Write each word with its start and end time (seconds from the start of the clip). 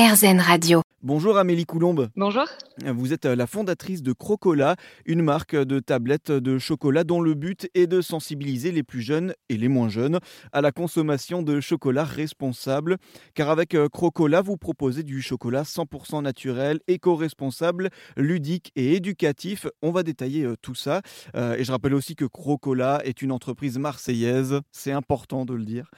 RZN 0.00 0.40
Radio. 0.40 0.89
Bonjour 1.02 1.38
Amélie 1.38 1.64
Coulombe. 1.64 2.10
Bonjour. 2.14 2.44
Vous 2.84 3.14
êtes 3.14 3.24
la 3.24 3.46
fondatrice 3.46 4.02
de 4.02 4.12
Crocola, 4.12 4.76
une 5.06 5.22
marque 5.22 5.56
de 5.56 5.80
tablettes 5.80 6.30
de 6.30 6.58
chocolat 6.58 7.04
dont 7.04 7.22
le 7.22 7.32
but 7.32 7.70
est 7.74 7.86
de 7.86 8.02
sensibiliser 8.02 8.70
les 8.70 8.82
plus 8.82 9.00
jeunes 9.00 9.32
et 9.48 9.56
les 9.56 9.68
moins 9.68 9.88
jeunes 9.88 10.18
à 10.52 10.60
la 10.60 10.72
consommation 10.72 11.42
de 11.42 11.58
chocolat 11.58 12.04
responsable. 12.04 12.98
Car 13.32 13.48
avec 13.48 13.74
euh, 13.74 13.88
Crocola, 13.88 14.42
vous 14.42 14.58
proposez 14.58 15.02
du 15.02 15.22
chocolat 15.22 15.62
100% 15.62 16.22
naturel, 16.22 16.80
éco-responsable, 16.86 17.88
ludique 18.18 18.70
et 18.76 18.94
éducatif. 18.94 19.66
On 19.80 19.92
va 19.92 20.02
détailler 20.02 20.44
euh, 20.44 20.54
tout 20.60 20.74
ça. 20.74 21.00
Euh, 21.34 21.56
et 21.56 21.64
je 21.64 21.72
rappelle 21.72 21.94
aussi 21.94 22.14
que 22.14 22.26
Crocola 22.26 23.00
est 23.06 23.22
une 23.22 23.32
entreprise 23.32 23.78
marseillaise. 23.78 24.60
C'est 24.70 24.92
important 24.92 25.46
de 25.46 25.54
le 25.54 25.64
dire. 25.64 25.90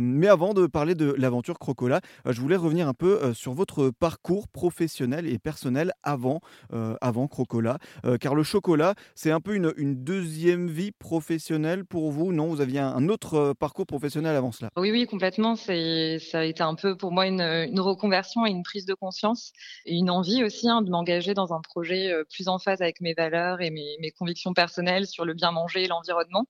Mais 0.00 0.28
avant 0.28 0.54
de 0.54 0.66
parler 0.66 0.94
de 0.94 1.14
l'aventure 1.18 1.58
Crocola, 1.58 2.00
je 2.26 2.40
voulais 2.40 2.56
revenir 2.56 2.88
un 2.88 2.94
peu 2.94 3.34
sur 3.34 3.52
votre 3.52 3.90
parcours 3.90 4.37
professionnel 4.46 5.26
et 5.26 5.38
personnel 5.38 5.92
avant, 6.02 6.40
euh, 6.72 6.94
avant 7.00 7.26
Crocola 7.26 7.78
euh, 8.04 8.18
Car 8.18 8.34
le 8.34 8.42
chocolat, 8.42 8.94
c'est 9.14 9.30
un 9.30 9.40
peu 9.40 9.54
une, 9.54 9.72
deuxième 10.04 10.68
vie 10.68 10.92
professionnelle 10.92 11.84
pour 11.84 12.10
vous, 12.10 12.32
non? 12.32 12.48
Vous 12.48 12.60
aviez 12.60 12.78
un, 12.78 13.08
autre 13.08 13.34
euh, 13.34 13.54
parcours 13.54 13.86
professionnel 13.86 14.36
avant 14.36 14.52
cela? 14.52 14.70
Oui, 14.76 14.90
oui, 14.90 15.06
complètement. 15.06 15.56
Ça 15.56 15.72
a 15.72 16.44
été 16.44 16.62
un 16.62 16.74
peu 16.74 16.96
pour 16.96 17.10
moi 17.10 17.26
une, 17.26 17.80
reconversion 17.80 18.46
et 18.46 18.50
une 18.50 18.62
prise 18.62 18.84
de 18.84 18.94
conscience 18.94 19.52
et 19.86 19.94
une 19.94 20.10
envie 20.10 20.44
aussi 20.44 20.68
hein, 20.68 20.82
de 20.82 20.90
m'engager 20.90 21.32
dans 21.32 21.52
un 21.52 21.60
projet 21.60 22.12
plus 22.32 22.48
en 22.48 22.58
phase 22.58 22.82
avec 22.82 23.00
mes 23.00 23.14
valeurs 23.14 23.60
et 23.60 23.70
mes, 23.70 24.12
convictions 24.18 24.52
personnelles 24.52 25.06
sur 25.06 25.24
le 25.24 25.34
bien 25.34 25.52
manger 25.52 25.84
et 25.84 25.88
l'environnement. 25.88 26.46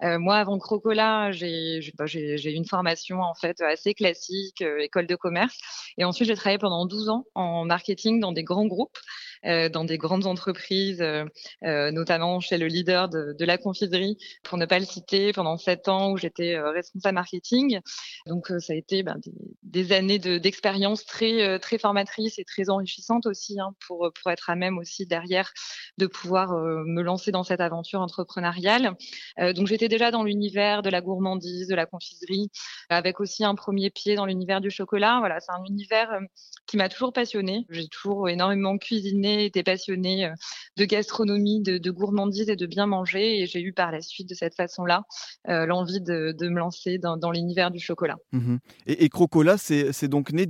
moi, 0.00 0.36
avant 0.36 0.58
Crocola, 0.58 1.30
j'ai 1.32 1.80
bah, 1.96 2.04
eu 2.14 2.50
une 2.50 2.66
formation 2.66 3.20
en 3.20 3.34
fait 3.34 3.60
assez 3.60 3.94
classique, 3.94 4.60
école 4.60 5.06
de 5.06 5.16
commerce. 5.16 5.58
Et 5.98 6.04
ensuite, 6.04 6.28
j'ai 6.28 6.36
travaillé 6.36 6.58
pendant 6.58 6.86
12 6.86 7.08
ans 7.08 7.24
en 7.34 7.64
marketing 7.64 8.20
dans 8.20 8.32
des 8.32 8.44
grands 8.44 8.66
groupes, 8.66 8.98
dans 9.44 9.84
des 9.84 9.98
grandes 9.98 10.26
entreprises, 10.26 11.00
euh, 11.00 11.24
euh, 11.64 11.90
notamment 11.90 12.40
chez 12.40 12.58
le 12.58 12.66
leader 12.66 13.08
de, 13.08 13.44
la 13.44 13.58
confiserie, 13.58 14.16
pour 14.44 14.56
ne 14.56 14.66
pas 14.66 14.78
le 14.78 14.84
citer, 14.84 15.32
pendant 15.32 15.56
sept 15.56 15.88
ans 15.88 16.12
où 16.12 16.16
j'étais 16.16 16.58
responsable 16.58 17.14
marketing. 17.14 17.80
Donc 18.26 18.52
ça 18.58 18.72
a 18.72 18.76
été 18.76 19.02
ben, 19.02 19.18
des, 19.62 19.92
années 19.92 20.18
d'expérience 20.18 21.04
très 21.04 21.58
très 21.58 21.78
formatrices 21.78 22.38
et 22.38 22.44
très 22.44 22.70
enrichissantes 22.70 23.26
aussi 23.26 23.58
hein, 23.58 23.74
pour 23.86 24.12
pour 24.20 24.30
être 24.30 24.48
à 24.48 24.54
même 24.54 24.78
aussi 24.78 25.06
derrière 25.06 25.52
de 25.98 26.06
pouvoir 26.06 26.52
me 26.52 27.02
lancer 27.02 27.32
dans 27.32 27.42
cette 27.42 27.60
aventure 27.60 28.00
entrepreneuriale. 28.00 28.96
donc 29.38 29.66
j'étais 29.66 29.88
déjà 29.88 30.12
dans 30.12 30.22
l'univers 30.22 30.82
de 30.82 30.90
la 30.90 31.00
gourmandise, 31.00 31.66
de 31.66 31.74
la 31.74 31.86
confiserie, 31.86 32.50
avec 32.88 33.18
aussi 33.18 33.44
un 33.44 33.56
premier 33.56 33.90
pied 33.90 34.14
dans 34.14 34.26
l'univers 34.26 34.60
du 34.60 34.70
chocolat. 34.70 35.18
Voilà, 35.18 35.40
c'est 35.40 35.52
un 35.52 35.64
univers 35.64 36.20
qui 36.66 36.76
m'a 36.76 36.88
toujours 36.88 37.12
passionnée. 37.12 37.66
J'ai 37.70 37.88
toujours 37.88 38.28
énormément 38.28 38.78
cuisiné, 38.78 39.31
été 39.40 39.62
passionnée 39.62 40.26
euh, 40.26 40.34
de 40.76 40.84
gastronomie, 40.84 41.62
de, 41.62 41.90
gourmandise 41.90 42.48
et 42.48 42.56
de 42.56 42.66
bien 42.66 42.86
manger. 42.86 43.40
Et 43.40 43.46
j'ai 43.46 43.60
eu 43.60 43.72
par 43.72 43.92
la 43.92 44.00
suite, 44.00 44.28
de 44.28 44.34
cette 44.34 44.54
façon-là, 44.54 45.02
euh, 45.48 45.66
l'envie 45.66 46.00
de, 46.00 46.34
me 46.40 46.58
lancer 46.58 46.98
dans, 46.98 47.30
l'univers 47.30 47.70
du 47.70 47.78
chocolat. 47.78 48.16
Mmh 48.32 48.56
et, 48.86 49.04
et, 49.04 49.08
Crocola, 49.08 49.56
c'est 49.58 50.08
donc 50.08 50.32
né 50.32 50.46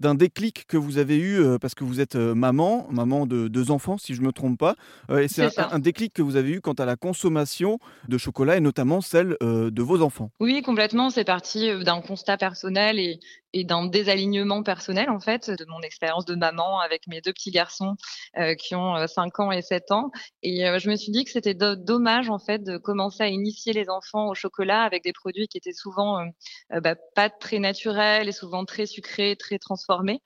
d'un 0.00 0.14
déclic 0.14 0.66
que 0.66 0.76
vous 0.76 0.98
avez 0.98 1.18
eu 1.18 1.40
euh, 1.40 1.58
parce 1.58 1.74
que 1.74 1.84
vous 1.84 2.00
êtes 2.00 2.16
maman, 2.16 2.86
maman 2.90 3.26
de 3.26 3.48
deux 3.48 3.70
enfants, 3.70 3.98
si 3.98 4.14
je 4.14 4.20
ne 4.20 4.26
me 4.26 4.32
trompe 4.32 4.58
pas. 4.58 4.76
et 5.10 5.28
c'est 5.28 5.58
un, 5.58 5.68
un, 5.72 5.78
déclic 5.78 6.12
que 6.12 6.22
vous 6.22 6.36
avez 6.36 6.50
eu 6.50 6.60
quant 6.60 6.72
à 6.72 6.84
la 6.84 6.96
consommation 6.96 7.78
de 8.08 8.18
chocolat 8.18 8.56
et 8.56 8.60
notamment 8.60 9.00
celle 9.00 9.36
de 9.40 9.82
vos 9.82 10.02
enfants. 10.02 10.30
Oui, 10.40 10.62
complètement. 10.62 11.10
C'est 11.10 11.24
parti 11.24 11.70
d'un 11.84 12.00
constat 12.00 12.36
personnel 12.36 12.98
et, 12.98 13.20
et 13.52 13.64
d'un 13.64 13.86
désalignement 13.86 14.62
personnel 14.62 15.10
en 15.10 15.20
fait 15.20 15.50
de 15.50 15.64
mon 15.68 15.80
expérience 15.80 16.24
de 16.24 16.34
maman 16.34 16.80
avec 16.80 17.06
mes 17.06 17.20
deux 17.20 17.32
petits 17.32 17.50
garçons 17.50 17.96
euh, 18.36 18.54
qui 18.54 18.74
ont 18.74 19.06
5 19.06 19.38
euh, 19.38 19.42
ans 19.42 19.52
et 19.52 19.62
7 19.62 19.90
ans. 19.92 20.10
Et 20.42 20.66
euh, 20.66 20.78
je 20.78 20.90
me 20.90 20.96
suis 20.96 21.12
dit 21.12 21.24
que 21.24 21.30
c'était 21.30 21.54
dommage 21.54 22.28
en 22.28 22.38
fait 22.38 22.62
de 22.62 22.76
commencer 22.76 23.22
à 23.22 23.28
initier 23.28 23.72
les 23.72 23.88
enfants 23.88 24.28
au 24.28 24.34
chocolat 24.34 24.82
avec 24.82 25.04
des 25.04 25.12
produits 25.12 25.48
qui 25.48 25.58
étaient 25.58 25.72
souvent 25.72 26.24
bah, 26.70 26.94
pas 27.14 27.30
très 27.30 27.58
naturels 27.58 28.28
et 28.28 28.32
souvent 28.32 28.64
très 28.64 28.86
sucrés, 28.86 29.36
très 29.36 29.58
transformés, 29.58 30.20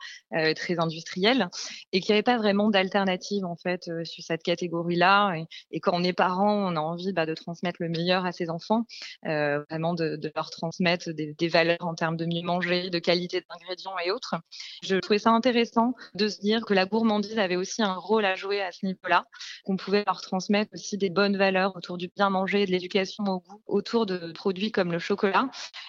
très 0.56 0.78
industriels 0.78 1.48
et 1.92 2.00
qu'il 2.00 2.12
n'y 2.12 2.16
avait 2.16 2.22
pas 2.22 2.36
vraiment 2.36 2.70
d'alternative 2.70 3.44
en 3.44 3.56
fait 3.56 3.90
sur 4.04 4.24
cette 4.24 4.42
catégorie-là. 4.42 5.34
Et, 5.34 5.44
et, 5.70 5.80
quand 5.80 5.92
on 5.94 6.02
est 6.02 6.12
parent, 6.12 6.52
on 6.52 6.76
a 6.76 6.80
envie 6.80 7.12
bah, 7.12 7.26
de 7.26 7.34
transmettre 7.34 7.78
le 7.80 7.88
meilleur 7.88 8.24
à 8.24 8.32
ses 8.32 8.50
enfants, 8.50 8.84
vraiment 9.22 9.94
de, 9.94 10.16
de, 10.16 10.32
leur 10.34 10.50
transmettre 10.50 11.10
des, 11.10 11.34
des 11.34 11.48
valeurs 11.48 11.78
en 11.80 11.94
termes 11.94 12.16
de 12.16 12.26
mieux 12.26 12.42
manger, 12.42 12.90
de 12.90 12.98
qualité 13.10 13.42
d'ingrédients 13.48 13.98
et 14.04 14.12
autres. 14.12 14.36
Je 14.84 14.96
trouvais 14.96 15.18
ça 15.18 15.30
intéressant 15.30 15.94
de 16.14 16.28
se 16.28 16.40
dire 16.40 16.64
que 16.64 16.74
la 16.74 16.86
gourmandise 16.86 17.38
avait 17.38 17.56
aussi 17.56 17.82
un 17.82 17.94
rôle 17.94 18.24
à 18.24 18.36
jouer 18.36 18.60
à 18.62 18.70
ce 18.70 18.86
niveau-là, 18.86 19.24
qu'on 19.64 19.76
pouvait 19.76 20.04
leur 20.06 20.20
transmettre 20.20 20.70
aussi 20.74 20.96
des 20.96 21.10
bonnes 21.10 21.36
valeurs 21.36 21.74
autour 21.74 21.98
du 21.98 22.08
bien 22.14 22.30
manger, 22.30 22.66
de 22.66 22.70
l'éducation 22.70 23.24
au 23.24 23.40
goût, 23.40 23.62
autour 23.66 24.06
de 24.06 24.30
produits 24.32 24.70
comme 24.70 24.92
le 24.92 25.00
chocolat. 25.00 25.48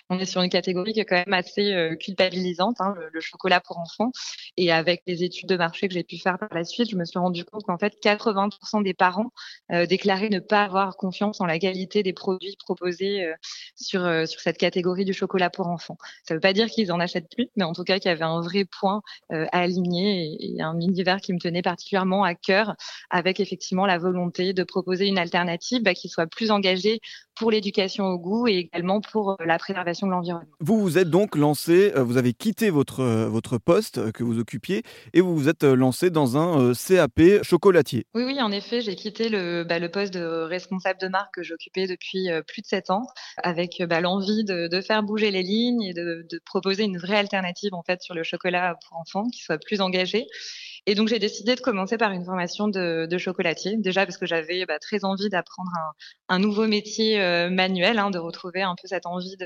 On 0.10 0.18
est 0.18 0.26
sur 0.26 0.42
une 0.42 0.50
catégorie 0.50 0.94
qui 0.94 1.00
est 1.00 1.06
quand 1.06 1.16
même 1.16 1.34
assez 1.34 1.74
euh, 1.74 1.96
culpabilisante, 1.96 2.82
hein, 2.82 2.96
le, 3.14 3.22
chocolat 3.22 3.62
pour 3.62 3.78
enfants. 3.78 4.12
Et 4.58 4.72
avec 4.72 5.04
les 5.06 5.24
études 5.24 5.48
de 5.48 5.58
marché 5.58 5.88
que 5.88 5.94
j'ai 5.94 6.04
pu 6.04 6.18
faire 6.18 6.40
par 6.40 6.50
la 6.52 6.64
suite, 6.64 6.90
je 6.90 6.96
me 6.96 7.06
suis 7.06 7.20
rendu 7.20 7.46
compte 7.46 7.64
qu'en 7.64 7.78
fait, 7.78 7.94
80% 8.04 8.84
des 8.84 8.96
parents 8.96 9.32
euh, 9.72 9.86
déclaraient 9.86 10.30
ne 10.30 10.40
pas 10.40 10.64
avoir 10.64 10.98
confiance 10.98 11.40
en 11.40 11.46
la 11.46 11.60
qualité 11.60 12.02
des 12.02 12.14
produits 12.14 12.58
proposés 12.58 13.26
euh, 13.26 13.34
sur, 13.76 14.02
sur 14.28 14.40
cette 14.42 14.58
catégorie 14.58 15.06
du 15.06 15.14
chocolat 15.14 15.52
pour 15.52 15.68
enfants. 15.68 15.98
Ça 16.28 16.34
ne 16.34 16.38
veut 16.38 16.42
pas 16.42 16.54
dire 16.54 16.68
qu'ils 16.68 16.92
en 16.92 17.00
achètent 17.00 17.11
mais 17.56 17.64
en 17.64 17.74
tout 17.74 17.84
cas 17.84 18.00
qu'il 18.00 18.10
y 18.10 18.14
avait 18.14 18.24
un 18.24 18.42
vrai 18.42 18.66
point 18.66 19.02
euh, 19.32 19.46
à 19.52 19.62
aligner 19.62 20.38
et, 20.40 20.62
un 20.62 20.80
univers 20.80 21.22
qui 21.22 21.34
me 21.34 21.40
tenait 21.40 21.62
particulièrement 21.62 22.24
à 22.24 22.36
cœur, 22.36 22.76
avec 23.10 23.40
effectivement 23.40 23.86
la 23.86 23.98
volonté 23.98 24.54
de 24.54 24.64
proposer 24.64 25.08
une 25.08 25.18
alternative 25.18 25.82
bah, 25.84 25.94
qui 25.94 26.10
soit 26.10 26.28
plus 26.28 26.52
engagée 26.52 27.00
pour 27.42 27.50
l'éducation 27.50 28.06
au 28.06 28.20
goût 28.20 28.48
et 28.48 28.70
également 28.72 29.02
pour 29.02 29.32
euh, 29.32 29.36
la 29.44 29.58
préservation 29.58 30.06
de 30.06 30.12
l'environnement. 30.12 30.48
Vous 30.60 30.80
vous 30.80 31.00
êtes 31.00 31.10
donc 31.10 31.36
lancé, 31.36 31.92
euh, 31.96 32.04
vous 32.04 32.18
avez 32.18 32.34
quitté 32.34 32.70
votre, 32.70 33.04
votre 33.04 33.58
poste 33.58 34.12
que 34.12 34.24
vous 34.24 34.38
occupiez 34.38 34.84
et 35.16 35.22
vous 35.22 35.36
vous 35.36 35.50
êtes 35.50 35.64
lancé 35.64 36.12
dans 36.12 36.38
un 36.38 36.74
CAP 36.74 37.42
chocolatier. 37.42 38.06
Oui, 38.14 38.26
oui, 38.26 38.40
en 38.44 38.52
effet, 38.52 38.82
j'ai 38.82 38.96
quitté 38.96 39.28
le, 39.30 39.64
bah, 39.64 39.80
le 39.80 39.90
poste 39.90 40.14
de 40.14 40.24
responsable 40.24 41.00
de 41.02 41.08
marque 41.08 41.34
que 41.34 41.42
j'occupais 41.42 41.88
depuis 41.88 42.28
plus 42.48 42.62
de 42.62 42.68
sept 42.68 42.92
ans 42.92 43.08
avec 43.42 43.82
bah, 43.90 44.02
l'envie 44.02 44.44
de, 44.44 44.68
de, 44.68 44.82
faire 44.82 45.02
bouger 45.02 45.32
les 45.32 45.42
lignes 45.42 45.82
et 45.82 45.94
de, 45.96 46.24
de 46.30 46.40
proposer 46.46 46.84
une 46.84 47.00
vraie 47.00 47.18
alternative 47.18 47.74
en 47.74 47.82
fait 47.82 48.04
sur 48.04 48.14
le 48.14 48.22
chocolat 48.22 48.76
pour 48.88 49.00
enfants 49.00 49.28
qui 49.30 49.42
soit 49.42 49.58
plus 49.58 49.82
engagée. 49.82 50.28
Et 50.88 50.96
donc 50.96 51.10
j'ai 51.10 51.20
décidé 51.20 51.56
de 51.56 51.62
commencer 51.62 51.98
par 51.98 52.12
une 52.12 52.26
formation 52.26 52.68
de, 52.68 53.18
chocolatier, 53.20 53.78
déjà 53.78 54.04
parce 54.06 54.18
que 54.18 54.26
j'avais 54.26 54.66
bah, 54.66 54.80
très 54.80 55.06
envie 55.06 55.30
d'apprendre 55.30 55.70
un, 56.28 56.40
nouveau 56.40 56.66
métier 56.66 57.22
euh, 57.22 57.52
manuel, 57.52 58.00
hein, 58.00 58.10
de 58.10 58.18
retrouver 58.18 58.64
un 58.64 58.74
peu 58.82 58.88
cette 58.88 59.06
envie 59.06 59.38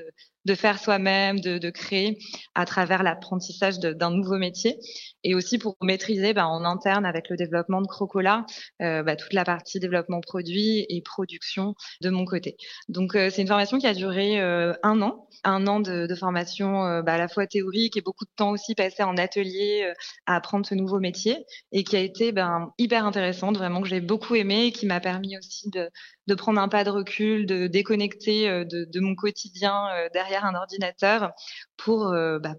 de, 0.46 0.56
faire 0.56 0.80
soi-même, 0.80 1.42
de, 1.42 1.70
créer 1.72 2.18
à 2.54 2.66
travers 2.66 3.04
l'apprentissage 3.04 3.80
d'un 3.80 4.12
nouveau 4.12 4.38
métier, 4.38 4.80
et 5.26 5.34
aussi 5.34 5.58
pour 5.58 5.76
maîtriser 5.82 6.34
bah, 6.34 6.48
en 6.48 6.64
interne 6.64 7.06
avec 7.06 7.30
le 7.30 7.36
développement 7.36 7.82
de 7.82 7.88
Crocola 7.88 8.46
euh, 8.82 9.02
bah, 9.02 9.16
toute 9.16 9.34
la 9.34 9.44
partie 9.44 9.80
développement 9.80 10.22
produit 10.22 10.86
et 10.88 11.02
production 11.02 11.74
de 12.02 12.10
mon 12.12 12.26
côté. 12.26 12.56
Donc 12.90 13.16
euh, 13.16 13.30
c'est 13.32 13.42
une 13.42 13.48
formation 13.48 13.80
qui 13.80 13.88
a 13.88 13.96
duré 13.96 14.40
euh, 14.40 14.74
un 14.84 15.02
an, 15.02 15.28
un 15.44 15.66
an 15.68 15.80
de, 15.80 16.08
formation 16.16 17.02
bah, 17.02 17.14
à 17.14 17.18
la 17.18 17.28
fois 17.28 17.48
théorique 17.48 17.98
et 17.98 18.02
beaucoup 18.02 18.24
de 18.24 18.32
temps 18.36 18.52
aussi 18.52 18.76
passé 18.76 19.04
en 19.04 19.18
atelier 19.18 19.92
à 20.28 20.36
apprendre 20.36 20.66
ce 20.66 20.76
nouveau 20.76 21.00
métier 21.00 21.46
et 21.72 21.84
qui 21.84 21.98
a 21.98 22.00
été 22.00 22.32
ben, 22.32 22.72
hyper 22.78 23.06
intéressante, 23.06 23.58
vraiment 23.58 23.82
que 23.82 23.88
j'ai 23.88 24.00
beaucoup 24.00 24.36
aimé 24.36 24.68
et 24.68 24.72
qui 24.72 24.86
m'a 24.86 25.00
permis 25.00 25.38
aussi 25.38 25.70
de, 25.72 26.36
prendre 26.36 26.62
un 26.62 26.70
pas 26.70 26.84
de 26.84 26.92
recul, 26.92 27.48
de 27.48 27.68
déconnecter 27.68 28.48
de, 28.66 28.86
de 28.86 29.00
mon 29.00 29.16
quotidien 29.16 29.88
derrière 30.14 30.46
un 30.46 30.56
ordinateur 30.56 31.32
pour, 31.76 32.16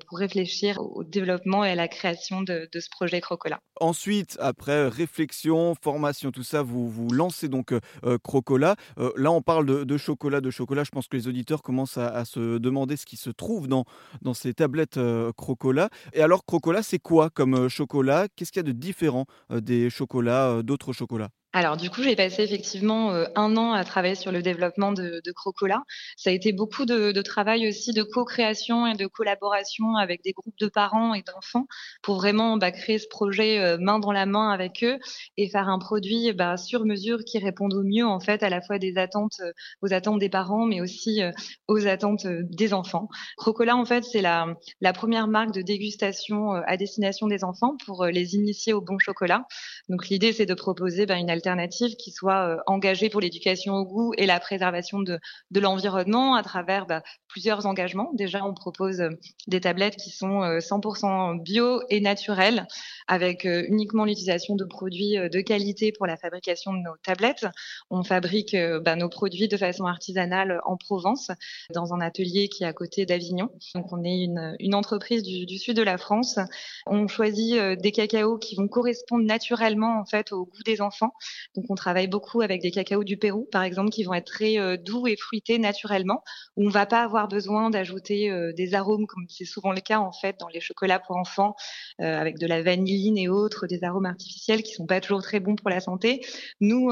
pour 0.09 0.19
réfléchir 0.19 0.79
au 0.81 1.05
développement 1.05 1.65
et 1.65 1.71
à 1.71 1.75
la 1.75 1.89
création 1.89 2.43
de, 2.43 2.56
de 2.73 2.81
ce 2.81 2.89
projet 2.91 3.21
Crocola. 3.21 3.61
Ensuite, 3.81 4.37
après 4.41 4.89
réflexion, 4.89 5.75
formation, 5.81 6.31
tout 6.31 6.43
ça, 6.43 6.63
vous 6.63 6.89
vous 6.91 7.09
lancez 7.11 7.49
donc 7.49 7.75
Crocola. 8.23 8.77
là, 9.17 9.31
on 9.31 9.43
parle 9.43 9.67
de, 9.67 9.97
chocolat, 9.97 10.41
de 10.41 10.51
chocolat. 10.51 10.85
Je 10.85 10.91
pense 10.91 11.09
que 11.09 11.17
les 11.17 11.29
auditeurs 11.29 11.63
commencent 11.63 11.99
à, 11.99 12.25
se 12.25 12.59
demander 12.59 12.97
ce 12.97 13.07
qui 13.07 13.17
se 13.17 13.31
trouve 13.31 13.69
dans, 13.69 13.85
dans 14.23 14.35
ces 14.35 14.55
tablettes 14.55 14.99
Crocola. 15.37 15.91
Et 16.13 16.23
alors, 16.23 16.45
Crocola, 16.45 16.83
c'est 16.83 16.99
quoi 16.99 17.31
comme 17.31 17.69
chocolat? 17.69 18.29
Qu'est-ce 18.35 18.53
qu'il 18.53 18.61
y 18.61 18.67
a 18.67 18.73
de 18.73 18.73
différent 18.73 19.27
des 19.51 19.91
chocolats, 19.91 20.63
d'autres 20.63 20.93
chocolats? 20.93 21.31
Alors 21.57 21.79
du 21.79 21.89
coup, 21.89 22.03
j'ai 22.03 22.17
passé 22.17 22.43
effectivement 22.43 23.13
euh, 23.13 23.25
un 23.35 23.57
an 23.57 23.73
à 23.73 23.83
travailler 23.83 24.15
sur 24.15 24.31
le 24.31 24.43
développement 24.43 24.93
de, 24.93 25.23
de 25.25 25.33
Crocola. 25.33 25.85
Ça 26.19 26.29
a 26.29 26.35
été 26.35 26.53
beaucoup 26.53 26.85
de, 26.85 27.23
travail 27.23 27.67
aussi 27.67 27.95
de 27.95 28.03
co-création 28.03 28.87
et 28.87 28.95
de 28.95 29.07
collaboration 29.07 29.97
avec 29.97 30.23
des 30.23 30.33
groupes 30.33 30.59
de 30.61 30.67
parents 30.67 31.15
et 31.15 31.23
d'enfants 31.23 31.67
pour 32.03 32.17
vraiment 32.17 32.59
bah, 32.59 32.73
créer 32.73 32.99
ce 32.99 33.09
projet 33.09 33.59
euh, 33.59 33.79
main 33.81 33.99
dans 33.99 34.13
la 34.13 34.27
main 34.27 34.51
avec 34.51 34.85
eux 34.85 34.99
et 35.39 35.49
faire 35.49 35.71
un 35.71 35.79
produit 35.79 36.35
bah, 36.35 36.59
sur 36.59 36.85
mesure 36.85 37.21
qui 37.25 37.39
réponde 37.39 37.73
au 37.73 37.85
mieux 37.85 38.07
en 38.07 38.21
fait 38.21 38.43
à 38.43 38.51
la 38.51 38.61
fois 38.61 38.77
euh, 38.77 39.53
aux 39.81 39.95
attentes 39.95 40.19
des 40.19 40.29
parents, 40.29 40.67
mais 40.67 40.83
aussi 40.83 41.23
aux 41.69 41.87
attentes 41.87 42.27
des 42.27 42.75
enfants. 42.75 43.09
Crocola 43.39 43.77
en 43.77 43.87
fait 43.87 44.05
c'est 44.05 44.21
la, 44.21 44.47
la 44.83 44.93
première 44.93 45.27
marque 45.27 45.53
de 45.53 45.63
dégustation 45.63 46.51
à 46.53 46.77
destination 46.77 47.29
des 47.29 47.45
enfants 47.45 47.79
pour 47.87 48.05
les 48.05 48.35
initier 48.35 48.75
au 48.75 48.83
bon 48.83 48.99
chocolat. 48.99 49.47
Donc 49.89 50.09
l'idée 50.09 50.35
c'est 50.35 50.45
de 50.45 50.53
proposer 50.53 51.07
bah, 51.07 51.17
une 51.17 51.31
alternative 51.31 51.46
qui 51.99 52.11
soit 52.11 52.49
euh, 52.49 52.59
engagée 52.67 53.09
pour 53.09 53.21
l'éducation 53.21 53.75
au 53.75 53.85
goût 53.85 54.13
et 54.17 54.27
la 54.27 54.41
préservation 54.41 55.01
de, 55.01 55.19
l'environnement 55.55 56.35
à 56.35 56.43
travers 56.43 56.87
bah, 56.87 57.03
plusieurs 57.29 57.67
engagements. 57.67 58.11
Déjà, 58.15 58.45
on 58.45 58.55
propose 58.55 59.01
euh, 59.01 59.11
des 59.47 59.61
tablettes 59.61 59.97
qui 59.97 60.11
sont 60.11 60.41
100% 60.41 61.37
euh, 61.37 61.43
bio 61.43 61.83
et 61.89 62.01
naturelles, 62.01 62.67
avec 63.07 63.45
uniquement 63.45 64.05
l'utilisation 64.05 64.57
de 64.57 64.65
produits 64.65 65.17
de 65.17 65.41
qualité 65.41 65.93
pour 65.93 66.07
la 66.07 66.17
fabrication 66.17 66.73
de 66.73 66.79
nos 66.79 66.97
tablettes. 67.03 67.47
On 67.91 68.03
fabrique 68.03 68.57
bah, 68.83 68.97
nos 68.97 69.09
produits 69.09 69.49
de 69.49 69.57
façon 69.57 69.85
artisanale 69.85 70.61
en 70.65 70.77
Provence, 70.77 71.31
dans 71.73 71.95
un 71.95 72.01
atelier 72.01 72.49
qui 72.49 72.65
est 72.65 72.67
à 72.67 72.73
côté 72.73 73.07
d'Avignon. 73.07 73.51
Donc, 73.75 73.93
on 73.93 74.03
est 74.03 74.19
une, 74.19 74.57
une 74.59 74.75
entreprise 74.75 75.23
du, 75.23 75.47
du, 75.47 75.59
sud 75.59 75.77
de 75.77 75.83
la 75.83 75.99
France. 75.99 76.39
On 76.87 77.07
choisit 77.07 77.57
des 77.81 77.93
cacaos 77.93 78.39
qui 78.39 78.57
vont 78.57 78.69
correspondre 78.69 79.25
naturellement 79.25 80.01
en 80.01 80.05
fait 80.05 80.33
au 80.33 80.47
goût 80.47 80.63
des 80.65 80.81
enfants. 80.81 81.13
Donc, 81.55 81.67
on 81.69 81.75
travaille 81.75 82.09
beaucoup 82.09 82.41
avec 82.41 82.63
des 82.63 82.71
cacaos 82.71 83.05
du 83.05 83.17
Pérou, 83.17 83.49
par 83.51 83.63
exemple, 83.63 83.91
qui 83.91 84.05
vont 84.05 84.15
être 84.15 84.27
très 84.27 84.59
euh, 84.59 84.77
doux 84.77 85.07
et 85.07 85.17
fruités 85.17 85.59
naturellement, 85.59 86.23
où 86.57 86.67
on 86.67 86.71
va 86.71 86.87
pas 86.87 87.03
avoir 87.03 87.29
besoin 87.29 87.71
d'ajouter 87.71 88.31
euh, 88.31 88.53
des 88.53 88.75
arômes, 88.75 89.07
comme 89.07 89.25
c'est 89.29 89.45
souvent 89.45 89.73
le 89.73 89.81
cas 89.81 89.99
en 89.99 90.13
fait 90.13 90.37
dans 90.39 90.49
les 90.49 90.61
chocolats 90.61 90.99
pour 90.99 91.17
enfants, 91.17 91.55
euh, 92.01 92.21
avec 92.21 92.39
de 92.39 92.47
la 92.47 92.63
vanilline 92.63 93.19
et 93.19 93.29
autres, 93.29 93.67
des 93.67 93.85
arômes 93.85 94.07
artificiels 94.07 94.63
qui 94.63 94.73
sont 94.73 94.87
pas 94.87 95.01
toujours 95.01 95.23
très 95.23 95.41
bons 95.41 95.57
pour 95.57 95.71
la 95.71 95.81
santé. 95.81 96.21
Nous, 96.61 96.91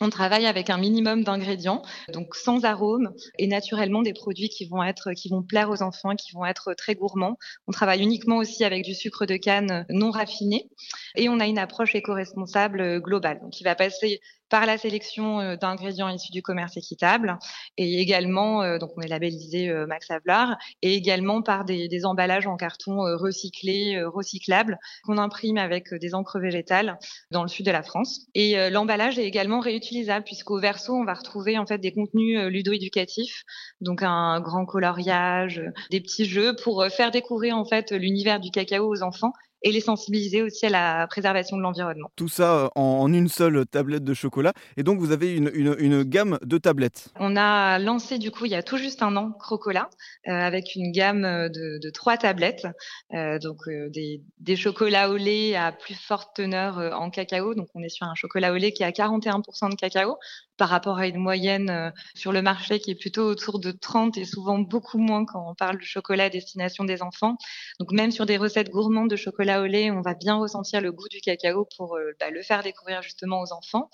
on 0.00 0.10
travaille 0.10 0.46
avec 0.46 0.70
un 0.70 0.78
minimum 0.78 1.24
d'ingrédients, 1.24 1.82
donc 2.12 2.34
sans 2.34 2.64
arômes 2.64 3.12
et 3.38 3.46
naturellement 3.46 4.02
des 4.02 4.12
produits 4.12 4.48
qui 4.48 4.66
vont 4.66 4.82
être, 4.82 5.12
qui 5.12 5.28
vont 5.28 5.42
plaire 5.42 5.70
aux 5.70 5.82
enfants, 5.82 6.14
qui 6.14 6.32
vont 6.32 6.44
être 6.44 6.74
très 6.74 6.94
gourmands. 6.94 7.36
On 7.66 7.72
travaille 7.72 8.02
uniquement 8.02 8.36
aussi 8.36 8.64
avec 8.64 8.84
du 8.84 8.94
sucre 8.94 9.26
de 9.26 9.36
canne 9.36 9.86
non 9.88 10.10
raffiné 10.10 10.68
et 11.16 11.28
on 11.28 11.40
a 11.40 11.46
une 11.46 11.58
approche 11.58 11.94
éco-responsable 11.94 13.00
globale, 13.00 13.40
donc 13.40 13.50
qui 13.50 13.64
va 13.64 13.73
passer 13.74 14.18
par 14.48 14.66
la 14.66 14.78
sélection 14.78 15.40
euh, 15.40 15.56
d'ingrédients 15.56 16.08
issus 16.08 16.32
du 16.32 16.42
commerce 16.42 16.76
équitable 16.76 17.38
et 17.76 18.00
également, 18.00 18.62
euh, 18.62 18.78
donc 18.78 18.90
on 18.96 19.00
est 19.00 19.08
labellisé 19.08 19.68
euh, 19.68 19.86
Max 19.86 20.10
Havelaar, 20.10 20.56
et 20.82 20.94
également 20.94 21.42
par 21.42 21.64
des, 21.64 21.88
des 21.88 22.04
emballages 22.04 22.46
en 22.46 22.56
carton 22.56 22.98
recyclés, 23.16 24.02
recyclables 24.04 24.78
qu'on 25.04 25.18
imprime 25.18 25.58
avec 25.58 25.92
des 25.94 26.14
encres 26.14 26.38
végétales 26.38 26.98
dans 27.30 27.42
le 27.42 27.48
sud 27.48 27.66
de 27.66 27.70
la 27.70 27.82
France. 27.82 28.26
Et 28.34 28.70
l'emballage 28.70 29.18
est 29.18 29.24
également 29.24 29.60
réutilisable 29.60 30.24
puisqu'au 30.24 30.60
verso 30.60 30.94
on 30.94 31.04
va 31.04 31.14
retrouver 31.14 31.58
en 31.58 31.66
fait 31.66 31.78
des 31.78 31.92
contenus 31.92 32.38
ludo-éducatifs, 32.46 33.42
donc 33.80 34.02
un 34.02 34.40
grand 34.40 34.66
coloriage, 34.66 35.62
des 35.90 36.00
petits 36.00 36.26
jeux 36.26 36.54
pour 36.62 36.84
faire 36.86 37.10
découvrir 37.10 37.56
en 37.56 37.64
fait 37.64 37.92
l'univers 37.92 38.40
du 38.40 38.50
cacao 38.50 38.88
aux 38.88 39.02
enfants 39.02 39.32
et 39.64 39.72
les 39.72 39.80
sensibiliser 39.80 40.42
aussi 40.42 40.66
à 40.66 40.70
la 40.70 41.06
préservation 41.08 41.56
de 41.56 41.62
l'environnement. 41.62 42.10
Tout 42.16 42.28
ça 42.28 42.70
en 42.74 43.12
une 43.12 43.28
seule 43.28 43.66
tablette 43.66 44.04
de 44.04 44.14
chocolat. 44.14 44.33
Et 44.76 44.82
donc, 44.82 44.98
vous 44.98 45.12
avez 45.12 45.36
une, 45.36 46.02
gamme 46.02 46.38
de 46.42 46.58
tablettes. 46.58 47.08
On 47.18 47.36
a 47.36 47.78
lancé, 47.78 48.18
du 48.18 48.30
coup, 48.30 48.46
il 48.46 48.52
y 48.52 48.54
a 48.54 48.62
tout 48.62 48.76
juste 48.76 49.02
un 49.02 49.16
an, 49.16 49.32
Crocola, 49.32 49.88
euh, 50.28 50.32
avec 50.32 50.74
une 50.74 50.92
gamme 50.92 51.22
de, 51.22 51.78
de 51.78 51.90
trois 51.90 52.16
tablettes. 52.16 52.66
Euh, 53.12 53.38
donc, 53.38 53.58
euh, 53.68 53.88
des, 53.90 54.22
des, 54.40 54.56
chocolats 54.56 55.10
au 55.10 55.16
lait 55.16 55.54
à 55.54 55.72
plus 55.72 55.94
forte 55.94 56.36
teneur 56.36 56.78
euh, 56.78 56.90
en 56.92 57.10
cacao. 57.10 57.54
Donc, 57.54 57.68
on 57.74 57.82
est 57.82 57.88
sur 57.88 58.06
un 58.06 58.14
chocolat 58.14 58.52
au 58.52 58.56
lait 58.56 58.72
qui 58.72 58.84
a 58.84 58.90
41% 58.90 59.70
de 59.70 59.76
cacao 59.76 60.16
par 60.56 60.68
rapport 60.68 60.98
à 60.98 61.06
une 61.06 61.18
moyenne 61.18 61.92
sur 62.14 62.32
le 62.32 62.42
marché 62.42 62.78
qui 62.78 62.90
est 62.90 62.94
plutôt 62.94 63.24
autour 63.24 63.58
de 63.58 63.70
30 63.70 64.16
et 64.18 64.24
souvent 64.24 64.58
beaucoup 64.58 64.98
moins 64.98 65.24
quand 65.24 65.50
on 65.50 65.54
parle 65.54 65.78
de 65.78 65.84
chocolat 65.84 66.24
à 66.24 66.30
destination 66.30 66.84
des 66.84 67.02
enfants. 67.02 67.36
Donc, 67.80 67.92
même 67.92 68.10
sur 68.10 68.26
des 68.26 68.36
recettes 68.36 68.70
gourmandes 68.70 69.10
de 69.10 69.16
chocolat 69.16 69.60
au 69.60 69.66
lait, 69.66 69.90
on 69.90 70.00
va 70.00 70.14
bien 70.14 70.36
ressentir 70.36 70.80
le 70.80 70.92
goût 70.92 71.08
du 71.08 71.20
cacao 71.20 71.66
pour 71.76 71.96
euh, 71.96 72.12
bah, 72.20 72.30
le 72.30 72.42
faire 72.42 72.62
découvrir 72.62 73.02
justement 73.02 73.40
aux 73.40 73.52
enfants. 73.52 73.90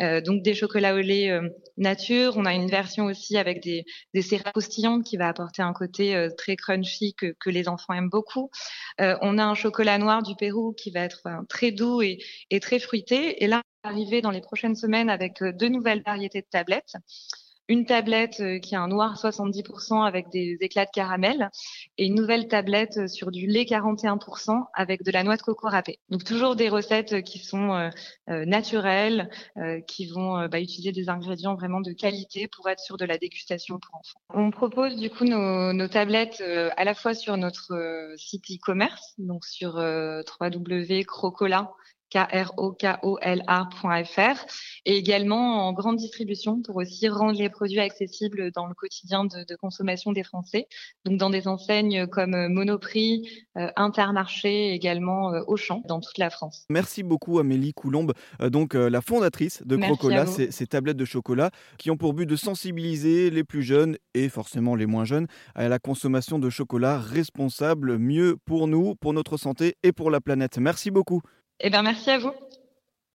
Euh, 0.00 0.20
donc 0.20 0.42
des 0.42 0.54
chocolats 0.54 0.94
au 0.94 0.98
lait 0.98 1.30
euh, 1.30 1.48
nature. 1.76 2.36
On 2.36 2.44
a 2.44 2.54
une 2.54 2.68
version 2.68 3.06
aussi 3.06 3.36
avec 3.36 3.62
des, 3.62 3.84
des 4.14 4.22
céréales 4.22 4.52
croustillantes 4.52 5.04
qui 5.04 5.16
va 5.16 5.28
apporter 5.28 5.62
un 5.62 5.72
côté 5.72 6.28
très 6.36 6.56
crunchy 6.56 7.14
que, 7.14 7.34
les 7.48 7.68
enfants 7.68 7.94
aiment 7.94 8.10
beaucoup. 8.10 8.50
on 8.98 9.38
a 9.38 9.44
un 9.44 9.54
chocolat 9.54 9.96
noir 9.96 10.22
du 10.22 10.34
Pérou 10.36 10.74
qui 10.74 10.90
va 10.90 11.00
être 11.00 11.26
très 11.48 11.72
doux 11.72 12.02
et, 12.02 12.18
et 12.50 12.60
très 12.60 12.78
fruité. 12.78 13.42
Et 13.42 13.46
là, 13.46 13.62
arriver 13.88 14.22
dans 14.22 14.30
les 14.30 14.40
prochaines 14.40 14.76
semaines 14.76 15.10
avec 15.10 15.42
deux 15.42 15.68
nouvelles 15.68 16.02
variétés 16.04 16.40
de 16.40 16.46
tablettes 16.50 16.94
une 17.68 17.84
tablette 17.84 18.40
euh, 18.40 18.58
qui 18.58 18.74
a 18.74 18.80
un 18.80 18.88
noir 18.88 19.16
70% 19.16 20.04
avec 20.04 20.30
des 20.30 20.56
éclats 20.60 20.86
de 20.86 20.90
caramel 20.90 21.50
et 21.98 22.06
une 22.06 22.14
nouvelle 22.14 22.48
tablette 22.48 22.96
euh, 22.96 23.08
sur 23.08 23.30
du 23.30 23.46
lait 23.46 23.64
41% 23.64 24.64
avec 24.74 25.04
de 25.04 25.10
la 25.10 25.22
noix 25.22 25.36
de 25.36 25.42
coco 25.42 25.68
râpée. 25.68 25.98
Donc 26.08 26.24
toujours 26.24 26.56
des 26.56 26.68
recettes 26.68 27.12
euh, 27.12 27.20
qui 27.20 27.38
sont 27.38 27.90
naturelles, 28.26 29.30
qui 29.86 30.06
vont 30.06 30.46
bah, 30.48 30.60
utiliser 30.60 30.92
des 30.92 31.08
ingrédients 31.08 31.54
vraiment 31.54 31.80
de 31.80 31.92
qualité 31.92 32.48
pour 32.48 32.68
être 32.68 32.80
sur 32.80 32.96
de 32.96 33.04
la 33.04 33.18
dégustation 33.18 33.78
pour 33.78 33.94
enfants. 33.94 34.20
On 34.32 34.50
propose 34.50 34.96
du 34.96 35.10
coup 35.10 35.24
nos, 35.24 35.72
nos 35.72 35.88
tablettes 35.88 36.42
à 36.76 36.84
la 36.84 36.94
fois 36.94 37.14
sur 37.14 37.36
notre 37.36 38.14
site 38.16 38.44
e-commerce, 38.50 39.14
donc 39.18 39.44
sur 39.44 39.74
www.crocola 39.74 41.72
K-R-O-K-O-L-A.fr 42.10 43.66
et 44.84 44.96
également 44.96 45.68
en 45.68 45.72
grande 45.72 45.96
distribution 45.96 46.62
pour 46.62 46.76
aussi 46.76 47.08
rendre 47.08 47.38
les 47.38 47.48
produits 47.48 47.80
accessibles 47.80 48.50
dans 48.52 48.66
le 48.66 48.74
quotidien 48.74 49.24
de, 49.24 49.44
de 49.44 49.56
consommation 49.56 50.12
des 50.12 50.24
Français. 50.24 50.68
Donc 51.04 51.18
dans 51.18 51.30
des 51.30 51.48
enseignes 51.48 52.06
comme 52.06 52.34
euh, 52.34 52.48
Monoprix, 52.48 53.28
euh, 53.56 53.70
Intermarché, 53.76 54.72
également 54.72 55.32
euh, 55.32 55.42
Auchan 55.46 55.82
dans 55.86 56.00
toute 56.00 56.18
la 56.18 56.30
France. 56.30 56.66
Merci 56.70 57.02
beaucoup 57.02 57.38
Amélie 57.38 57.72
Coulombe, 57.72 58.12
euh, 58.40 58.50
donc 58.50 58.74
la 58.74 59.00
fondatrice 59.00 59.62
de 59.64 59.76
Crocola, 59.76 60.26
ces, 60.26 60.50
ces 60.50 60.66
tablettes 60.66 60.96
de 60.96 61.04
chocolat 61.04 61.50
qui 61.78 61.90
ont 61.90 61.96
pour 61.96 62.14
but 62.14 62.26
de 62.26 62.36
sensibiliser 62.36 63.30
les 63.30 63.44
plus 63.44 63.62
jeunes 63.62 63.96
et 64.14 64.28
forcément 64.28 64.74
les 64.74 64.86
moins 64.86 65.04
jeunes 65.04 65.26
à 65.54 65.68
la 65.68 65.78
consommation 65.78 66.38
de 66.38 66.50
chocolat 66.50 66.98
responsable, 66.98 67.98
mieux 67.98 68.36
pour 68.44 68.68
nous, 68.68 68.94
pour 68.94 69.12
notre 69.12 69.36
santé 69.36 69.76
et 69.82 69.92
pour 69.92 70.10
la 70.10 70.20
planète. 70.20 70.58
Merci 70.58 70.90
beaucoup. 70.90 71.22
Eh 71.60 71.70
bien, 71.70 71.82
merci 71.82 72.10
à 72.10 72.18
vous. 72.18 72.32